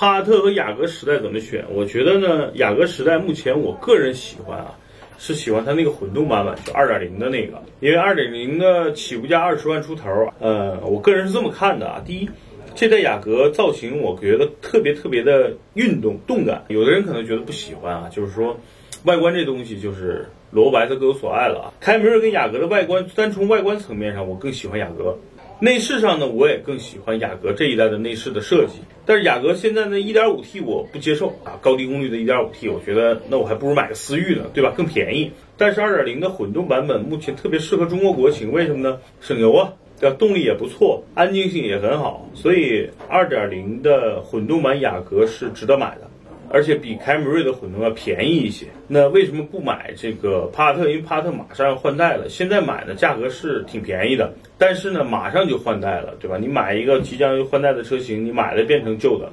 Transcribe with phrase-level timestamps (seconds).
[0.00, 1.62] 帕萨特和雅阁时代怎么选？
[1.70, 4.74] 我觉得呢，雅阁时代目前我个人喜欢啊，
[5.18, 10.08] 是喜欢它那个混动版本，就二点零的那个，因为二点零的起步价二十万出头。
[10.38, 12.26] 呃，我个人是这么看的啊，第一。
[12.74, 16.64] 这代雅阁造型，我觉得特别特别的运动动感。
[16.68, 18.58] 有的人可能觉得不喜欢啊，就是说，
[19.04, 21.74] 外观这东西就是萝卜白菜各有所爱了啊。
[21.78, 25.14] 凯美瑞跟雅阁的外观，单从外观层面上，我更喜欢雅阁。
[25.60, 28.80] 内饰上呢，我也更喜欢雅阁这一代的内饰的设计。
[29.04, 34.72] 但是雅阁现在的 1.5T 我不接受啊，高低功率的 1.5T，我觉得那我还不如买个思域呢，对吧？
[34.76, 35.30] 更便宜。
[35.56, 38.98] 但是2.0的混动版本目前特别适合中国国情，为什么呢？
[39.20, 39.72] 省油啊。
[40.00, 46.08] 对吧动力也不错，安静性也很好，所以二点零的混动版雅阁是值得买的，
[46.50, 48.66] 而且比凯美瑞的混动要便宜一些。
[48.88, 50.88] 那为什么不买这个帕萨特？
[50.90, 56.36] 因为帕萨特马上要换代了，现在买呢价格是挺便宜的，但是呢马上就换代了，对吧？
[56.36, 59.30] 你买一个即将要换代的车型，你买了变成旧的。